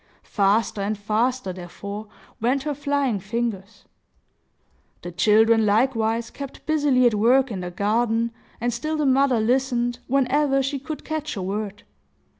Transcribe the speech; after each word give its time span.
Faster 0.23 0.81
and 0.81 0.97
faster, 0.97 1.53
therefore, 1.53 2.07
went 2.39 2.63
her 2.63 2.73
flying 2.73 3.19
fingers. 3.19 3.83
The 5.03 5.11
children, 5.11 5.63
likewise, 5.63 6.31
kept 6.31 6.65
busily 6.65 7.05
at 7.05 7.13
work 7.13 7.51
in 7.51 7.59
the 7.59 7.69
garden, 7.69 8.31
and 8.59 8.73
still 8.73 8.97
the 8.97 9.05
mother 9.05 9.39
listened, 9.39 9.99
whenever 10.07 10.63
she 10.63 10.79
could 10.79 11.05
catch 11.05 11.35
a 11.35 11.41
word. 11.43 11.83